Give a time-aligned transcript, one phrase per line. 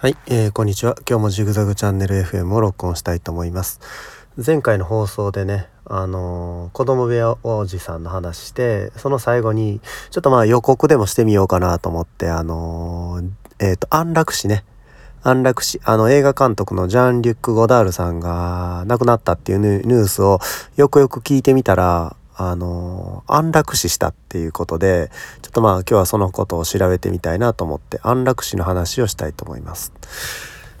[0.00, 0.94] はい、えー、こんにちは。
[1.10, 3.80] 今日もジグザグチャンネル FM を録音したいと思います。
[4.36, 9.80] 前回の放送でね、あのー、子供部屋おじさんの話して、その最後に、
[10.12, 14.64] ちょっとまあ予告でもしてみようかなと思って、あのー、えっ、ー、と、安楽死ね。
[15.24, 20.38] 安楽死、あの映画監督のジャン・リュック・ゴダールさんが亡くなったっていうニュースを
[20.76, 25.10] よくよく聞いてみたら、あの安楽死したっていうことで
[25.42, 29.92] ちょっとまあ今日はそのことを調べてみたいなと思って安楽死の話をしたいと思います。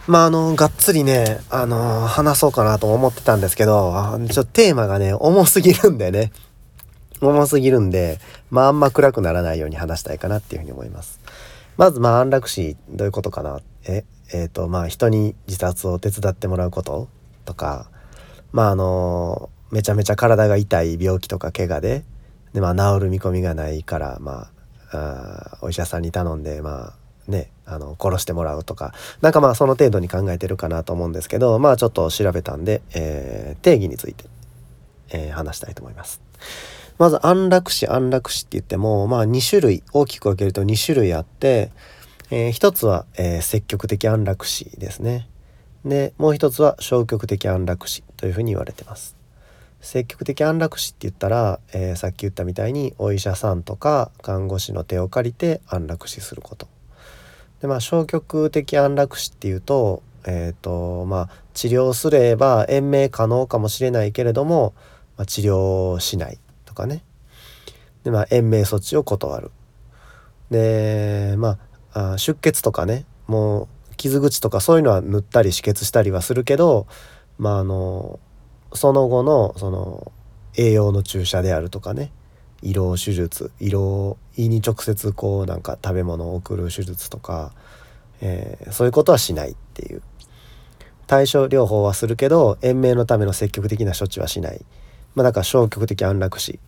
[0.06, 3.92] まああのがっつりねあの話そうかなと思ってたんですけど
[4.30, 6.30] ちょっとテーマがね重すぎるんでね
[7.20, 8.20] 重すぎるんで
[8.50, 11.20] まああんま暗くならないように話したいかなっていうふうに思います。
[11.76, 17.08] まずまあ安楽死どういうことかなええー、とまあ人に自殺を手伝ってもらうこと
[17.44, 17.90] とか
[18.52, 22.04] まああのめちゃめちゃ体が痛い病気とか怪我で
[22.52, 24.58] で、まあ、治る見込みがないからまあ
[24.90, 34.24] あお医者さんに頼んでまあねあの殺してもらうとかなんかまあその程度に考えてるかなと思うんですけどまあちょっと調べたんで、えー、定義について、
[35.10, 36.20] えー、話したいと思います。
[36.96, 41.70] まず安楽死安楽死って言ってもまあ2種類大きく分けると2種類あって、
[42.30, 45.28] えー、一つは、えー、積極的安楽死ですね。
[45.84, 49.17] でもう一つは消極的安楽死というふうに言われてます。
[49.80, 56.68] 積極的安楽死って言ったら、えー、さっき言ったみたいにお医者さんとか看護師の手を借りて安楽死すること。
[57.60, 64.74] でまあ消極的安楽死っていうと,、えーとまあ、治療すれば延命可能かもしれないけれども、
[65.16, 67.02] まあ、治療しないとかね
[68.04, 69.50] で、まあ、延命措置を断る。
[70.50, 71.58] でま
[71.92, 76.86] あ出血とかねもう傷口とかそういうのは塗ったり止血したりはするけど
[77.38, 78.20] まああの
[78.72, 80.12] その後のその
[80.56, 82.10] 栄養の注射であるとかね
[82.62, 87.52] 胃ろう手術胃ろ胃に直接こうなんか食べ物を送る手術とか、
[88.20, 90.02] えー、そういうことはしないっていう
[91.06, 94.60] 対症療法はするけど延命のための積極的な処置はしない、
[95.14, 96.58] まあ、だから消極的安楽死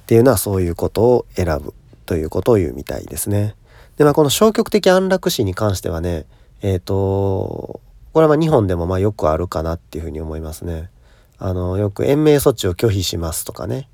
[0.00, 1.74] っていうのはそういうことを選ぶ
[2.06, 3.54] ということを言うみたいですね。
[3.98, 6.24] でまあこの消極的安楽死に関してはね
[6.62, 7.80] えっ、ー、と
[8.14, 10.90] これはまあ日本でもまあよくあるかなっていうふうに思いますね。
[11.38, 13.88] あのよく延命措置を拒否しますとかね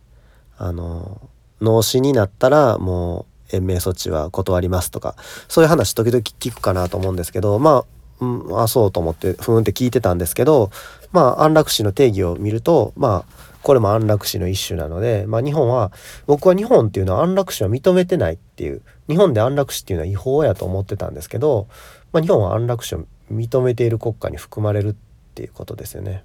[0.56, 1.20] あの
[1.60, 5.14] 脳死になったらもう延命措置は断りますとか
[5.48, 7.84] そういう話時々聞くかなと思うんですけどま
[8.20, 10.70] あ、うん、あそうと思ってふーんって聞いてたんですけど
[11.12, 15.90] まあ安楽死の定義を見るとまあこれも安楽死の一種なので、まあ、日本は
[16.26, 21.66] 僕は日本っていうのは安楽死は認めてないっていう日本で安楽死っていうのは違法やと思ってたんですけど、
[22.12, 24.94] まあ、日本は安楽死を認めている国家に含まれるっ
[25.34, 26.24] ていうことですよね。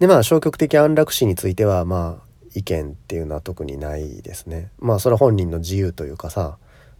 [0.00, 4.70] でまあ消極的安楽死についてはまあ意見っていうのは特にないですね。
[4.78, 6.56] まあそれは本人の自由というかさ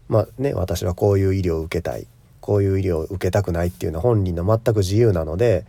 [0.08, 2.06] まあね私はこういう医療を受けたい
[2.40, 5.64] こういう医療を受けたくないっていうのは本人の全く自由なので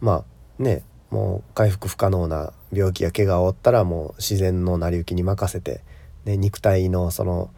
[0.00, 0.24] ま
[0.58, 5.82] あねもう回復不可能な病気や怪我を負ったらもう自然の成り行きに任せて、
[6.24, 7.50] ね、肉体のその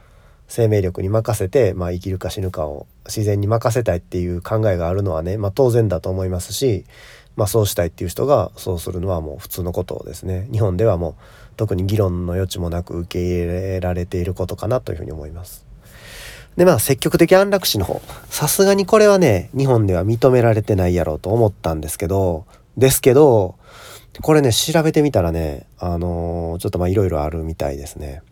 [0.49, 6.87] 生命力に任せて、まあ、生きるか死ぬかを自然に任せたいっていう考えがあるのはね、まあ、当然だと思いますし
[7.39, 11.15] まあ、そうしたいっていう人がそうするのはもう普通のことですね日本ではもう
[11.57, 15.65] 特に議論の余地もなく受け入れられていることかなというふうに思います。
[16.57, 22.45] でまあ積極的安楽死の方さすがにこれはね日本では認められてないやろうと思ったんですけど
[22.77, 23.55] ですけど
[24.21, 28.23] これね調べてみたらねあのー、ちょっとまあいろいろあるみたいですね。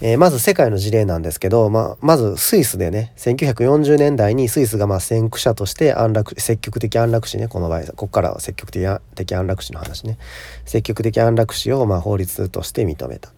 [0.00, 10.18] えー、まず世界の事例なんですけど、まあ、まずスイスでね1940年代にスイスがまあ先駆者として安楽積極的安楽死ねこの場合ここからは積極的安楽死の話ね。
[10.64, 13.32] 積極的安楽死をまあ法律として認めた。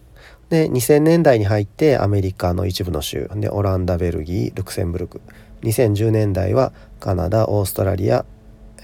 [0.49, 5.21] で2000年代に入ってアメリカの一部の州でオランダベルギールクセンブルク。
[5.63, 8.25] 2010年代はカナダオーストラリア、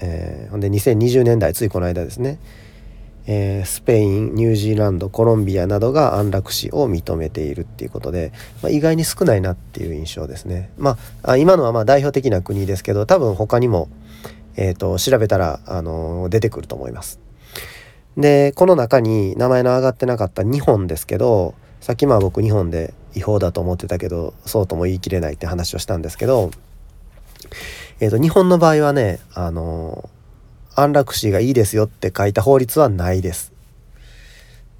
[0.00, 2.38] えー、ほんで2020年代ついこの間ですね。
[3.26, 10.70] えー、スペインニュージーランドコロンビアなどが安楽死を認めているっていうことで、まあ、意外に少ないなっていう印象ですね。
[10.76, 13.88] まあ、今のはま代表的な国ですけど多分他にも、
[14.56, 17.20] えーと、調べたら、あのー、出てくると思います。
[18.16, 26.52] でこの中に名前の挙がってなかった日本ですけどさっきまあ僕日本で違法だと思ってたけどそうとも言い切れないって話をしたんですけど、
[27.98, 30.14] えーと日本の場合はね、あのー
[30.76, 33.52] 安楽死がいいですよって書いた法律はないです。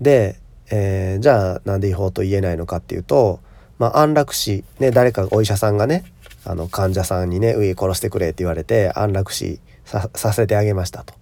[0.01, 0.39] で、
[0.71, 3.41] えー、じゃあなんで違法と言えないのかっていうと、
[3.79, 6.05] まあ、安楽死、ね、誰かお医者さんがね
[6.45, 11.15] あの患者さんにね「上殺してくれ」って言われて安楽死させてあげましたと。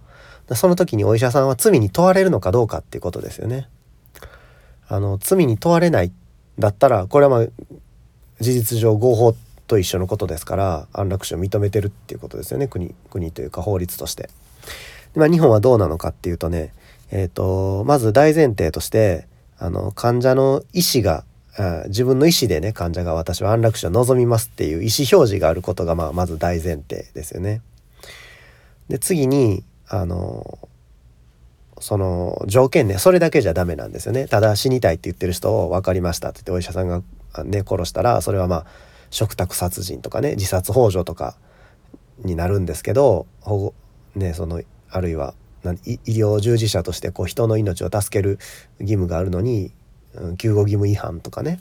[0.55, 3.69] その時にお医者さんは罪に問われるのかどうかっていうことですよね。
[4.87, 6.11] あの罪に問われない
[6.59, 7.47] だったらこれはまあ
[8.39, 9.37] 事実上合法と
[9.67, 14.29] と一緒のことですから安楽死を認めてるっていうことですよね国国というか法律として。
[15.15, 16.73] まあ、日本はどうなのかっていうとね、
[17.11, 19.27] えーと、まず大前提として
[19.59, 21.25] あの患者の意思が
[21.87, 27.61] 自分の意思でね患者が私は安楽死を望みますっていう意思表示があることが、まあ、まず大前提ですよね。
[28.89, 30.57] で次にあの
[31.79, 37.01] その条件ねそれだけじゃダメなんですよねただ死にたいって言ってる人を分かりましたって言ってお医者さんが
[37.43, 38.65] ね殺したらそれはまあ
[39.09, 41.35] 嘱託殺人とかね自殺幇助とか
[42.19, 43.73] になるんですけど保護
[44.15, 45.33] ねそのあるいは
[45.85, 48.37] 医療従事者としてこう人の命を助ける
[48.79, 49.71] 義務があるのに、
[50.37, 51.59] 救護義務違反とかね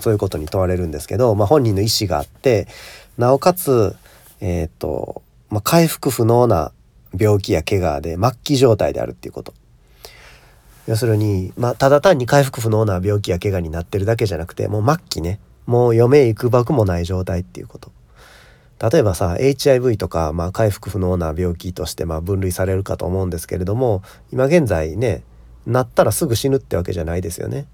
[0.00, 2.68] そういうことに問われるんですけど、まあ、本人の意思があって
[3.16, 3.96] なおかつ、
[4.40, 6.72] えーとまあ、回復不能な
[7.18, 9.54] 病気や怪我で末期状態であるっていうこと。
[10.86, 17.90] 要するに、まあ、ただ単に回復不能な病気や怪我になってるだけじゃなくてもう末期ねもう余命いくばくもない状態っていうこと。
[18.80, 24.02] 例えばさ HIV とか、まあ、回復不能な病気としてまあ分類されるかと思うんですけれども
[24.32, 25.22] 今現在ね
[25.66, 27.66] なったらすぐ死ぬってわけじゃないですよね。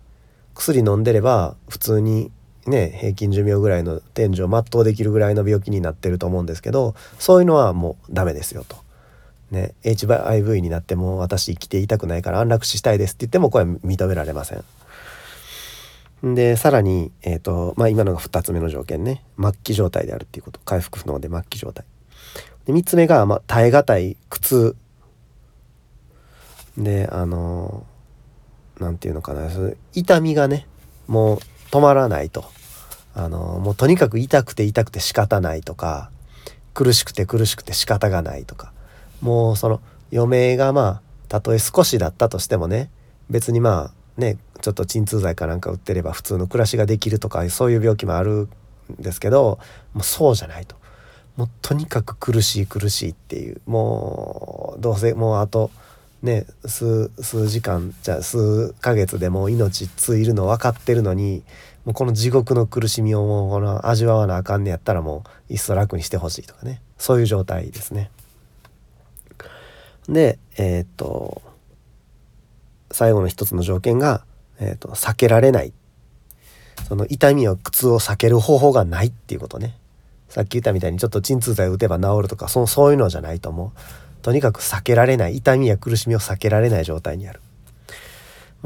[0.55, 2.31] 薬飲んでれば普通に
[2.67, 8.77] ね平均寿命ぐらいの天寿を全うできるぐらいの病気になってると思うんですけどそういうのはもうダメですよと。
[9.51, 14.65] ね HIV になっても私生きていたくないから安楽死したいですって言ってもこれは認められません。
[16.23, 19.25] でさらに、えーとまあ、今のが2つ目の条件ね。
[19.41, 20.61] 末期状態であるっていうこと。
[20.65, 21.85] 回復不能で末期状態。
[22.65, 24.77] で3つ目が、まあ、耐え難い苦痛。
[26.79, 27.85] であの
[28.79, 29.51] 何て言うのかな。
[29.95, 30.69] 痛みがね
[31.09, 31.39] もう
[31.73, 32.45] 止まらないと。
[33.15, 36.11] あのもうとにかく痛くて痛くて仕方ないとか
[36.73, 38.73] 苦しくて苦しくて仕方がないとか。
[39.21, 39.81] もうその
[40.13, 42.91] 余命がまあたとえ少しだったとしてもね
[43.29, 48.49] 別にまあねちょっと鎮痛剤かなんか売ってれば普通の暮らしができるとかそういう病気もある
[48.93, 49.59] んですけど
[49.93, 50.77] もうそうじゃないと。
[51.37, 53.61] もうとにかく苦しい苦しいっていう。
[53.67, 55.71] もうどうせもうあと
[56.23, 57.11] ね数
[57.49, 61.43] 時間じゃ数ヶ月でもう命ついるの分かってるのに
[61.85, 66.81] もうこの地獄の苦しみをもうこの味わわなあかんねやったらもういっそ楽にしてほしいとかね。
[66.99, 68.11] そういう状態ですね。
[70.09, 71.43] でえー、っと
[72.93, 74.25] 最後の一つの条件が、
[74.63, 75.73] えーと、避けられない。
[76.89, 79.77] その痛みや苦痛を避ける方法がないっていうことね。
[80.29, 84.23] さっき言ったみたいにちょっと鎮痛剤を打てば治るとかそそういうのじゃないと思う。
[84.23, 85.37] とにかく避けられない。
[85.37, 87.41] 痛みや苦しみを避けられない状態にある。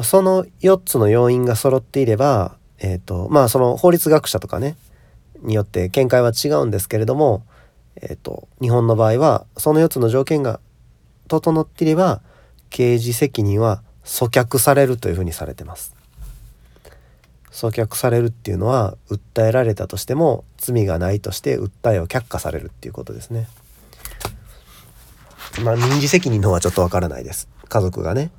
[0.03, 4.77] その4つの要因が揃っていればえっ、ー、とまあその法律学者とかね
[5.43, 7.45] によって見解は違うんですけれども
[7.97, 10.61] えっ、ー、と日本の場合はその4つの条件が
[11.29, 12.21] 整っていれば
[12.71, 15.95] 刑事責任は阻却されるというふうにされてます。
[17.51, 23.49] 阻却されるっていうのは訴えられたとしても罪がないとして訴えを却下されるっていうことですね。
[25.65, 27.49] まあ民事責任の方はちょっとわからないです。
[27.69, 28.31] 家族がね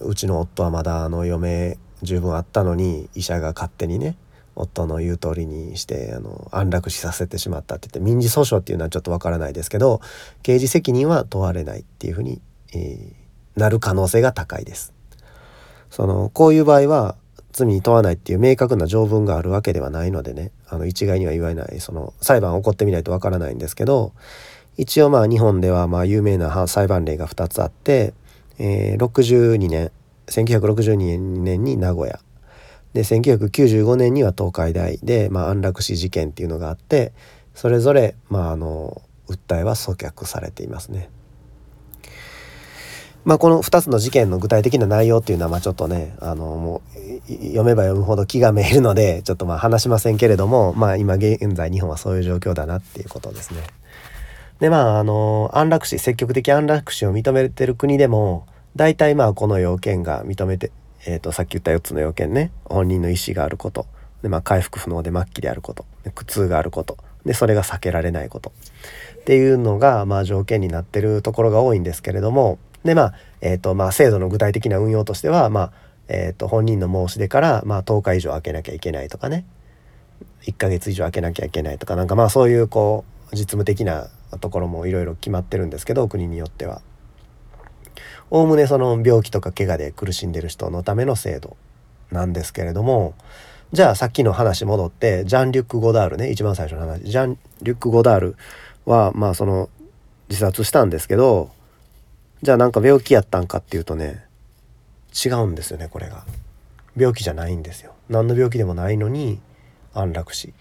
[0.00, 4.16] うちの夫はまだあの余命十分あったのに医者が勝手にね
[4.56, 10.00] 夫の言う通りにしてあの安楽死させてしまったって言って民事訴訟っていうのはちょっとわからないですけど
[10.42, 12.40] 刑事責任は問われないっていうふうに、
[12.72, 14.93] えー、なる可能性が高いです。
[15.94, 17.14] そのこういう場合は
[17.52, 20.50] 罪に問わないっていう明確な条文があるわけではないのでね。
[20.68, 21.78] あの一概には言わない。
[21.78, 24.12] その裁判起こってみないとわからないんですけど
[24.76, 28.12] 一応まあ日本ではまあ有名な裁判例が2つあって、
[28.58, 29.92] えー、62年
[30.26, 30.96] 1962
[31.44, 32.18] 年に名古屋。
[32.92, 34.98] で1995年には東海大。
[34.98, 37.12] で、まあ、安楽死事件っていうのがあって
[37.54, 41.08] それぞれ、まあ、あの訴えは阻却されていますね。
[43.24, 46.82] まあ、この2つの事件の具体的な内容っていうのはまあちょっとねあのも
[47.26, 53.60] う読めば読むほど気がめいるので ちょっとまあ話しませんけれども、まあ、今現在日本はそういう状況だなっていうことですね。
[54.60, 60.70] でまああの安楽死積極的安楽死を認めてる国でも大体まあこの要件が認めて、
[61.06, 62.50] えー、とさっき言った4つの要件ね。
[62.66, 63.86] 本人の意思があること。
[64.22, 65.84] で、まあ、回復不能で末期であること。
[66.14, 66.98] 苦痛があること。
[67.24, 68.52] でそれが避けられないこと。
[69.20, 75.72] っていうのがまあ条件になってるところが多いんですけれどもでまあ、えーとまあ、制度の具体的な運用としては、まあ
[76.08, 79.46] えーと、本人の申し出から、まあ、10日以上空けなきゃいけないとかね
[80.42, 84.08] 1ヶ月以上空けなきゃいけないとかなんかまあそういうこう実務的な
[84.40, 86.82] ところもいろいろ決まってるんですけど国によっては。
[88.30, 91.56] おおむねその病気とか怪我で苦しんでる人のための制度
[92.10, 93.14] なんですけれども
[93.72, 98.36] じゃあさっきの話戻ってジャン・リュック・ゴダールね一番最初の話ジャン・リュック・ゴダール
[98.86, 99.68] はまあその
[100.28, 101.50] 自殺したんですけど
[102.44, 104.22] じゃあなんか病気やったんかっていうとね
[105.24, 106.26] 違うんですよねこれが。
[106.94, 107.94] 病気じゃないんですよ。
[108.10, 109.40] 何の病気でもないのに
[109.94, 110.52] 安楽死。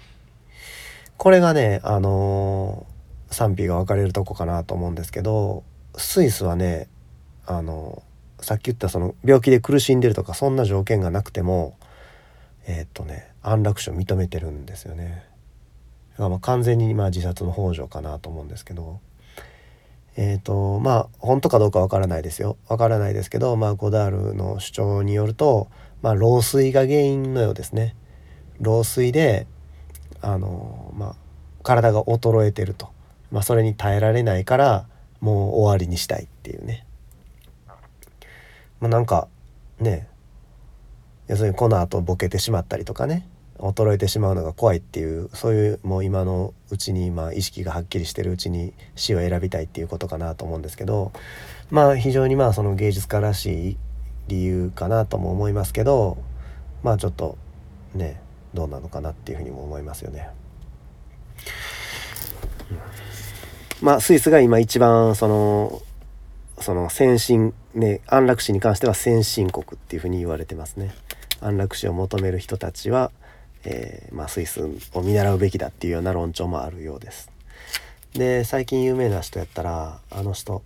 [1.17, 5.65] これがねあのー、賛否が分かれるとこかなと思うんですけど
[5.97, 6.87] スイスはね
[7.45, 11.77] あのー、さっき言ったその病気で苦しんでるとかそんな条件がなくても
[12.65, 15.25] えー、っとね安楽死を認めてるんですよね。
[16.13, 19.01] だからまあ完全にまあ自殺の幇助かなと思うんですけど。
[20.15, 25.69] えっ、とまあ本当かどうかわからないですよわからないですけどまあゴダールの主張によると
[26.01, 27.95] まあ老衰が原因のようですね。
[28.59, 29.47] 老衰で
[30.21, 31.15] あのまあ
[31.63, 32.89] 体が衰えてると、
[33.31, 34.85] まあ、それに耐えられないから
[35.21, 36.85] もう終わりにしたいっていうね。
[38.79, 39.29] まあ、なんか
[39.79, 40.09] ね
[41.27, 43.27] 要するにこの後ボケてしまったりとかね
[43.69, 51.11] 衰えてしまうのが怖いっていうそういうもう今のうちにまあ意識がはっきりしてるうちに死を選びたいっていうことかなと思うんですけど
[51.71, 53.77] まあ非常にまあその芸術家らしい
[54.27, 56.17] 理由かなとも思いますけど
[56.83, 57.37] まあちょっと
[57.95, 58.21] ね
[58.53, 60.29] どうなのかなっていうふうにも思いますよね。
[63.81, 65.81] まあスイスが今一番その
[66.59, 70.93] その先進ね安楽死に関しては先進国っていうふうに言われてますね。
[71.41, 73.11] 安楽死を求める人たちは、
[73.65, 74.61] えー、まあ、スイス
[74.93, 77.31] を見習うべきだっていうような論調もあるようです。
[78.13, 80.61] で最近有名な人やったらあの人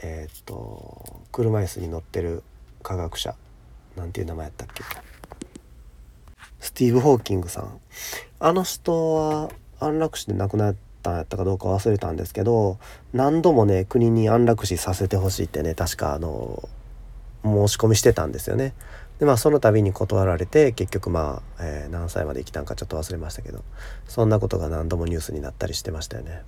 [0.00, 2.44] えー、っと車椅子に乗ってる
[2.82, 3.34] 科学者
[3.96, 4.84] なんていう名前やったっけ？
[6.60, 7.80] スティーブ・ホーキングさん
[8.38, 12.78] あの人は安楽死で亡くなったんやったかどうか忘れたんですけど
[13.12, 16.68] 何度もね国に安楽死させてほしいってね確かあの
[17.42, 18.74] 申し込みしてたんですよね。
[19.18, 23.64] でまあその度に断られて結局まあ、えー、何歳まで生きたんかちょっと忘れましたけど
[24.06, 26.42] そんなことが何度もニュースになったりしてましたよね。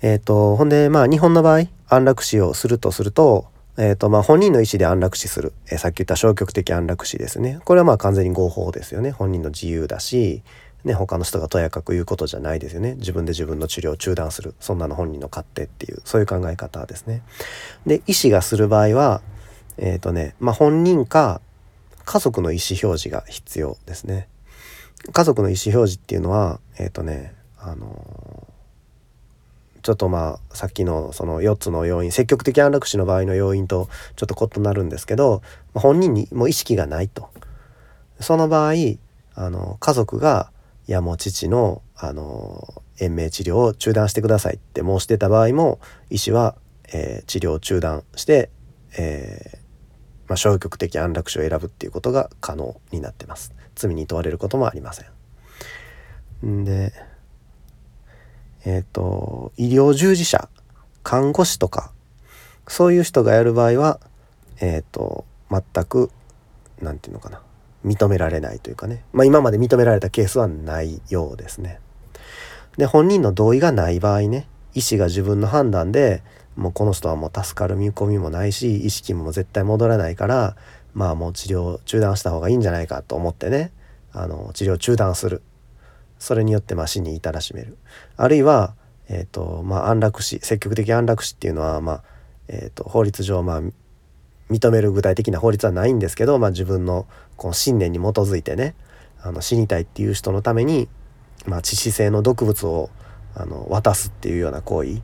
[0.00, 3.46] えっ、ー、とほんでまあ日本の場合安楽死をするとすると
[3.80, 7.60] えーとまあ、本人の意思で安楽死する、えー、さっき言った消極的安楽死ですね。
[7.64, 9.12] これはまあ完全に合法ですよね。
[9.12, 10.42] 本人の自由だし、
[10.84, 17.22] ね、他の人がとやかく言うことじゃないですよね自分で自分の治療を中断するそんなの本人の勝手っていうそういう考え方ですね。
[17.86, 19.20] で医師がする場合は
[19.76, 21.40] えっ、ー、とね、まあ、本人か
[22.04, 24.28] 家族の意思表示が必要ですね。
[25.12, 28.46] 家族の意思表示っていうのはえっ、ー、とねあの
[29.82, 35.42] ちょっとまあさっきのその4つの要因積極的安楽死の場合の要因とちょっと異なるんですけど
[35.74, 37.30] 本人にも意識がないと
[38.20, 38.74] その場合
[39.34, 40.50] あの家族が
[40.88, 45.78] 「いやもう父のあの延命治療を中断してください」って申してた場合も
[46.10, 46.56] 医師は、
[46.92, 48.50] えー、治療を中断して、
[48.96, 49.58] えー
[50.28, 53.54] まあ、消極的安楽死を選ぶっていうことが可能になってます。
[53.74, 55.04] 罪に問われることもありませ
[56.42, 56.64] んん。
[56.64, 56.92] で
[58.64, 60.48] えっ、ー、と、医療従事者、
[61.02, 61.92] 看護師とか、
[62.66, 64.00] そういう人がやる場合は、
[64.60, 66.10] えっ、ー、と、全く、
[66.82, 67.40] 何て言うのかな、
[67.88, 71.80] 認められないというかね、まあ今まで認められたケースはないようですね。
[72.76, 76.22] で、本人の同意がない場合ね、医師が自分の判断で
[76.56, 80.56] もうこの人はもう助かる見込みもないし意識も絶対戻らないから
[80.94, 83.72] まあもう治療中断した方がいいんじゃないかと思ってね
[84.12, 85.42] あの治療中断する。
[86.18, 87.76] それによってまあ死に至らしめる。
[88.16, 88.74] あるいは、
[89.08, 92.02] えーとまあ、安楽死積極的安楽死っていうのは、まあ
[92.48, 93.62] えーと、法律上、まあ、
[94.50, 98.74] 認める具体的な法律はないんですけど、まあ、自分のこの信念に基づいてね
[99.20, 100.88] あの死にたいっていう人のために、
[101.46, 102.90] まあ、致死性の毒物を
[103.34, 105.00] あの渡すっていうような行為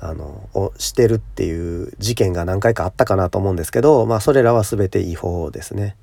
[0.00, 5.96] あのをしてるっていう事件が何回かあったかなと思うんですけど、まあ、それらは全て違法ですね。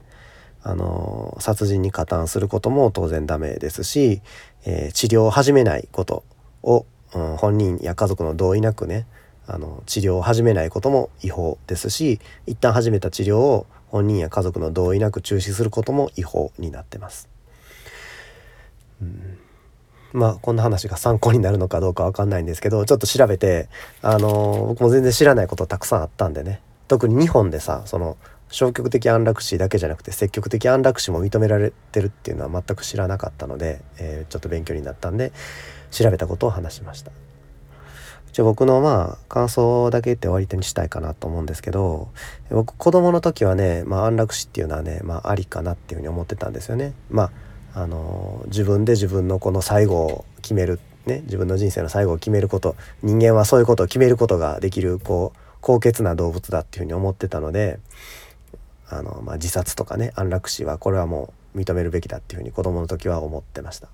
[0.63, 4.21] あの殺人に加担することも当然ダメですし、
[4.65, 6.23] えー、治療を始めないこと
[6.61, 6.85] を、
[7.15, 9.07] うん、本人や家族の同意なくね
[9.51, 17.27] あの治療を始めないことも違法ですし一旦始めた治療を本人や家族の同意なく中止することも違法になってます。
[19.01, 19.37] うん、
[20.13, 23.67] まあこんな話が参考になるのかどうか分かんないんですけどちょっと調べて
[24.01, 28.15] あの僕も全然知らないことたくさんあったんでね特に日本でさその
[28.49, 35.33] 消極的安楽死だけじゃなくて積極的安楽死も認められてるっていうのは全く知らなかったので、えー、ちょっと勉強になったんで
[35.89, 37.11] 調べたことを話しました。
[38.33, 42.09] じゃ僕のまあ感想だけ言って終わりにしたいかなと思うんですけど
[42.49, 46.93] 僕子供の時はね、まあ、安楽死っていうのはね、まあ、ありかなっていうふうに思ってたんですよね。
[47.09, 47.31] まあ
[47.73, 57.79] あの自分で自分のこの最後を決める、ね、自分の人生の最後を決めること人間はそういうことを決めることができるこう高潔な動物だっていうふうに思ってたので
[58.89, 63.87] あの、まあ、自殺とかね安楽死はこれはもう認めるべきだっていうふうに子供の時は思ってました。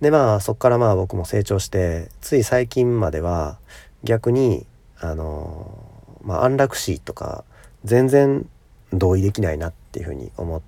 [0.00, 3.58] でまあそこからまあ僕も成長してつい最近までは
[4.04, 4.66] 逆に
[5.00, 5.84] あの、
[6.22, 7.44] まあ、安楽死とか
[7.84, 8.48] 全然
[8.92, 10.62] 同意できないなっていうふうに思っ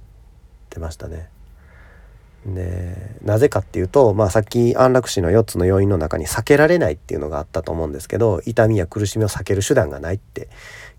[0.68, 1.28] てましたね。
[2.46, 10.48] でなぜかっていうと、まあ、さっき安楽死の4つの要因の中に避けられないっていうのがあったと思うんですけど痛みや苦しみを避ける手段がないって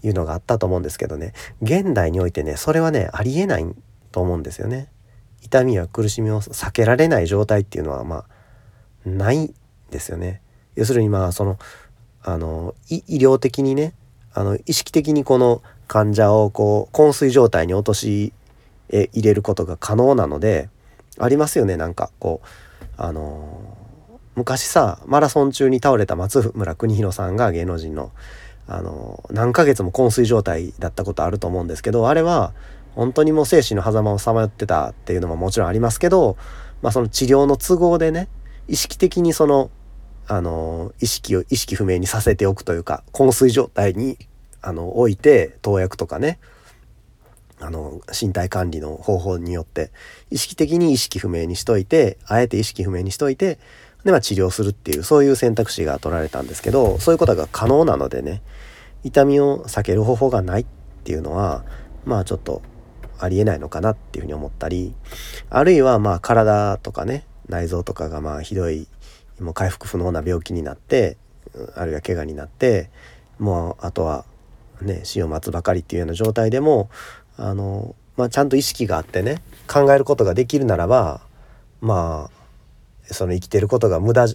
[0.03, 1.33] いうのがあったと思うんですけどね
[1.63, 3.65] 現代においてねそれはねありえない
[4.11, 4.89] と思うんですよね。
[5.41, 8.25] 痛みや苦しみを避けられない状態っていうのはまあ
[9.05, 9.53] ない
[9.89, 10.41] ですよね。
[10.75, 11.57] 要するにまあその
[12.23, 13.93] あの医療的にね
[14.33, 18.31] あの意識的にこの患者をこう昏睡状態に落とし
[18.89, 20.69] 入れることが可能なので
[21.17, 22.47] ありますよねなんかこう
[22.97, 28.11] あのー、昔さマラソン中に倒れた松村邦弘さんが芸能人の、
[28.67, 32.53] あのー、何ヶ月も昏睡状態だったことあると思うんですけどあれは
[32.95, 36.37] 本当にもう生死の狭間をさまよってたっていうのももちろんありますけど、
[36.81, 38.27] まあ、その治療の都合でね
[38.67, 39.69] 意識的にその
[40.27, 44.17] あの意識を意識不明にさせておくというか昏睡状態に
[44.61, 46.39] あの置いて投薬とかね
[47.59, 49.91] あの身体管理の方法によって
[50.29, 53.59] 意識的に意識不明にしといてあえて意識不明にしといて
[54.03, 58.41] で、まあ、治療するっていうそういう選択肢が取られたんですけどそういうことが可能なのでね
[59.03, 60.65] 痛みを避ける方法がないっ
[61.03, 61.65] ていうのは
[62.05, 62.61] まあちょっと
[63.21, 64.93] ありえないのかなっていうふうに思ったり
[65.49, 68.87] あるいはまあ体とかね内臓とかがまあひどい
[69.39, 71.17] もう回復不能な病気になって
[71.75, 72.89] あるいは怪我になって
[73.39, 74.25] もうあとは
[74.81, 76.89] ね死を待つばかりっていうような状態でも
[77.37, 81.21] あの、まあ、ちゃんと意識があってね考えることができるならば
[81.81, 84.27] まあその生きてることが無駄っ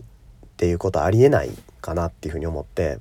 [0.57, 1.51] ていうことはありえない
[1.81, 2.99] かなっていうふうに思って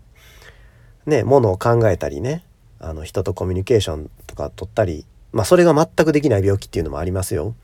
[1.05, 2.43] ねものを考えたりね
[2.79, 7.55] あの人とコミュニケーションとか取ったりまあそれが全くできない病気っていうのもありますよ。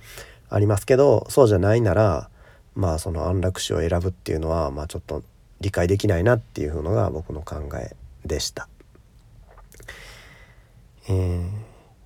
[0.49, 2.29] ありますけどそうじゃないなら
[2.75, 5.23] まあその安楽死を選ぶっていうのはまあちょっと
[5.61, 8.67] 理解できないなっていうのが僕の考えでした。
[11.07, 11.49] えー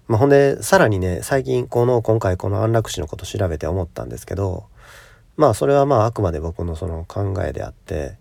[0.08, 4.68] まあ、ほんでさらにね最近この今回この安楽死のこと調べて思ったんですけど
[5.36, 8.18] まあそれはまああくまで僕のその考えであって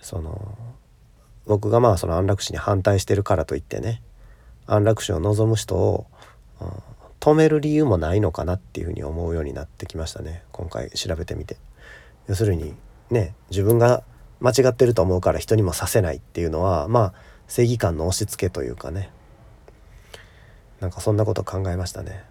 [0.00, 0.56] その
[1.44, 4.00] 僕がまあその安楽死に反対してるからといってね
[4.66, 6.06] 安楽死を望む人を、
[7.20, 11.56] 止める理由もないのかなっていうふうに思うようになってきましたね今回調べてみて。
[12.28, 12.74] 要するに
[13.10, 14.02] ね自分が
[14.40, 17.14] 間違ってると思うから人にもさせないっていうのはまあ
[17.48, 19.10] 正義感の押し付けというかね
[20.80, 22.22] なんかそんなこと考えましたね。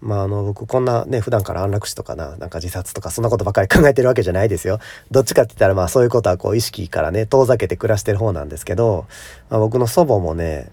[0.00, 4.78] まああの僕こんなね普段から安楽死とかななんか自殺とかそんなことばかり考えてるわけじゃないですよ。
[5.10, 9.06] どっちかって言ったらまあそういうことはこう意識からね遠ざけて暮らしてる方なんですけど、
[9.50, 10.70] まあ、僕の祖母もね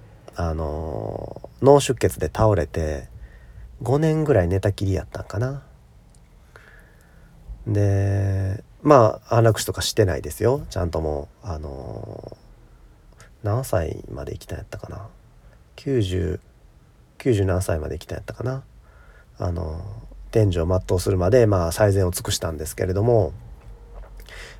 [0.49, 3.07] あの脳出血で倒れて
[3.83, 5.63] 5年ぐらい寝たきりやったんかな。
[7.67, 12.35] でまあ安楽死とかしてないですよちゃんともうあの
[13.43, 15.07] 何歳まで生きたんやったかな。
[15.75, 16.39] 9090
[17.45, 18.63] 何歳まで来たんやったかな
[19.37, 19.81] あの
[20.31, 23.33] 天寿を全うするまでまあ最善を尽くしたんですけれども、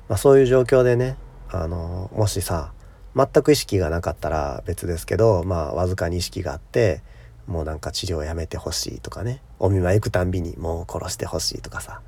[0.08, 1.16] まあ、そういう状況でね
[1.50, 2.72] あのもしさ
[3.14, 7.02] 全く意識がなかったら別ですけどまあわずかに意識があって
[7.46, 9.42] もうなんか治療をやめてほしいとかね。
[9.58, 12.00] お見舞い行くたんびにもう殺してほしいとかさ。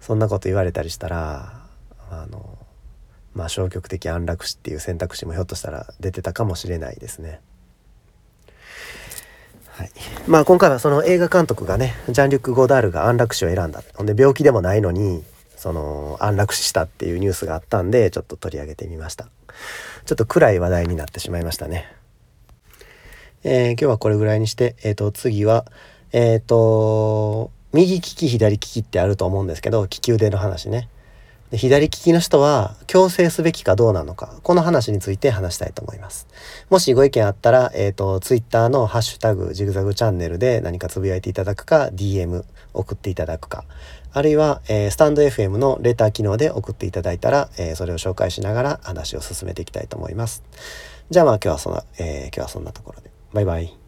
[0.00, 1.62] そんなこと言われたりしたら
[2.10, 2.58] あの
[3.34, 7.40] まあ消極的安楽死っていう選択肢もひょっとしたら出てたかもしれないですね。
[9.70, 9.90] はい、
[10.26, 13.82] まあ今回はその映画監督がねジャン・リュック・ゴダールが安楽死を選んだ。
[13.94, 15.24] ほんで病気でもないのに
[15.62, 19.28] その安楽死したっていうニュースがあったんでちょっと取り上げてみました。
[20.06, 21.86] ちょっと暗い話題になってしまいましたね。
[23.44, 25.64] えー、今日はこれぐらいにしてえっ、ー、と次は
[26.10, 30.88] えっ、ー、と右利き左利きってあると思うんですけど利き腕の話ね。
[31.52, 36.26] で左利きの人は強制すべきかどうなのか、この話について話したいと思います。
[36.70, 43.66] もしご意見あったら、えっ、ー、と、ツイッターのハッシュタグ、ジグザグチャンネルで何かつぶやいていただくか、DM 送っていただくか、
[44.14, 50.42] あるいは、えー、スタンド FM のレター機能で送っていただいたら、えー、それを紹介しながら話を進めていきたいと思います。
[51.10, 53.10] じゃあまあ今日はそんな、え今日はそんなところで。
[53.32, 53.81] バイバイ。